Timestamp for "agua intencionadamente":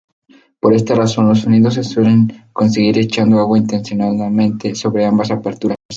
3.39-4.73